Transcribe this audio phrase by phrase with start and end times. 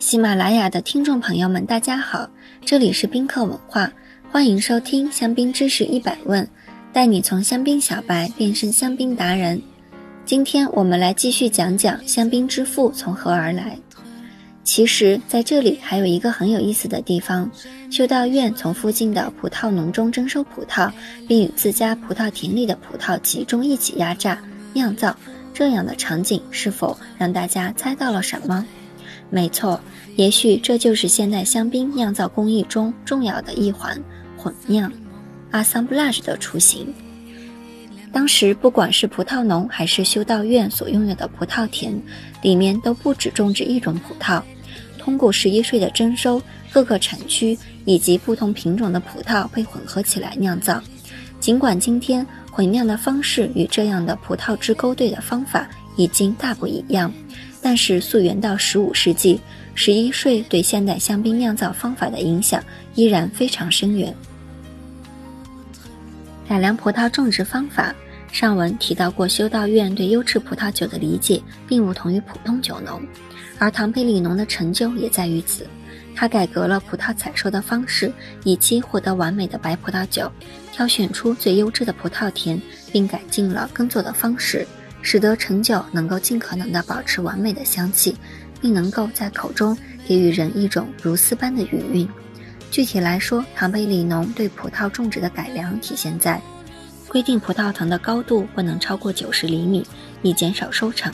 [0.00, 2.26] 喜马拉雅的听众朋友们，大家好，
[2.64, 3.92] 这里是宾客文化，
[4.32, 6.48] 欢迎收听香槟知识一百问，
[6.90, 9.60] 带你从香槟小白变身香槟达人。
[10.24, 13.76] 今天我们来继续讲讲香槟之父从何而来。
[14.64, 17.50] 其实，在这里还有一个很有意思的地方：
[17.90, 20.90] 修道院从附近的葡萄农中征收葡萄，
[21.28, 25.14] 并与自家葡萄田里的葡萄集中一起压榨酿造。
[25.52, 28.64] 这样的场景是否让大家猜到了什么？
[29.30, 29.80] 没错，
[30.16, 33.96] 也许这就是现代香槟酿造工艺中重要的一环——
[34.36, 34.92] 混酿
[35.52, 36.92] （assemblage） 的雏形。
[38.12, 41.94] 当时，不管是葡萄农还是修道院所拥有的葡萄田，
[42.42, 44.42] 里面都不止种植一种葡萄。
[44.98, 46.42] 通过十一税的征收，
[46.72, 50.82] 各个产区以及不同品种的葡萄被混合起来酿造。
[51.38, 57.10] 尽管今天混酿的方式与这样的葡萄汁勾兑的方法已经大不一样。
[57.62, 59.40] 但是溯源到十五世纪，
[59.74, 62.62] 十一税对现代香槟酿造方法的影响
[62.94, 64.14] 依然非常深远。
[66.48, 67.94] 改良葡萄种植方法，
[68.32, 73.00] 上文提到过，修道院对优质葡萄酒的理解并不同于普通酒农，
[73.58, 75.66] 而唐培里农的成就也在于此。
[76.16, 78.12] 他改革了葡萄采收的方式，
[78.42, 80.30] 以期获得完美的白葡萄酒，
[80.72, 84.66] 挑选出最优质的葡萄田，并改进了耕作的方式。
[85.02, 88.16] 使得陈酒能够尽可能的保持完美的香气，
[88.60, 92.08] 并能够在口中给予人一种如丝般的余韵。
[92.70, 96.40] 具体来说，唐贝里农对葡萄种植的改良体现在
[97.08, 99.84] 规定葡萄藤的高度不能超过九十厘米，
[100.22, 101.10] 以减少收成；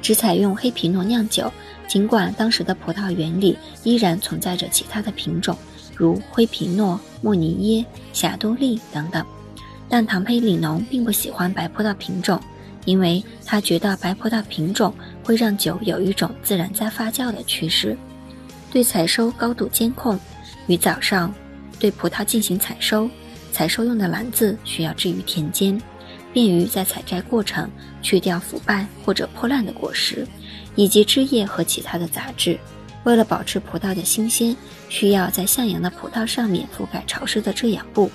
[0.00, 1.52] 只采用黑皮诺酿酒，
[1.88, 5.58] 尽管当时的葡萄园里依然存在着其他的品种，
[5.96, 9.26] 如灰皮诺、莫尼耶、霞多丽等等，
[9.88, 12.40] 但唐佩里农并不喜欢白葡萄品种。
[12.84, 17.96] 因为他觉得白葡萄品种会让酒有一种自然在发酵的趋势，
[18.72, 20.18] 对采收高度监控，
[20.66, 21.32] 于早上
[21.78, 23.08] 对葡萄进行采收，
[23.52, 25.80] 采收用的篮子需要置于田间，
[26.32, 27.70] 便于在采摘过程
[28.02, 30.26] 去掉腐败或者破烂的果实，
[30.74, 32.58] 以及枝叶和其他的杂质。
[33.04, 34.56] 为了保持葡萄的新鲜，
[34.88, 38.10] 需要在向阳的葡萄上面覆盖潮湿的遮阳布，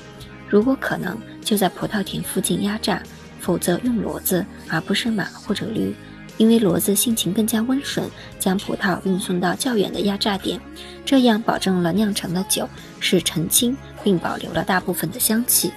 [0.47, 3.01] 如果可能，就在葡萄田附近压榨。
[3.47, 5.95] 否则用骡子而不是马或者驴，
[6.35, 8.05] 因为骡子性情更加温顺，
[8.37, 10.59] 将葡萄运送到较远的压榨点，
[11.05, 12.67] 这样保证了酿成的酒
[12.99, 15.71] 是澄清并保留了大部分的香气。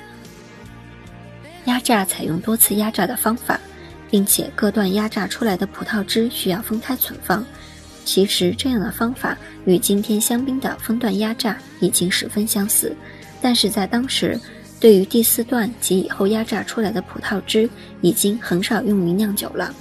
[1.67, 3.61] 压榨采用多次压榨的方法，
[4.11, 7.47] 并且各段压榨出来的葡萄汁需要分开存放。
[8.05, 12.93] 其实这样的方法与今天香槟的分段压榨已经十分相似，
[13.41, 14.37] 但是在当时。
[14.81, 17.69] 对于第四段及以后压榨出来的葡萄汁，
[18.01, 19.73] 已经很少用于酿酒了。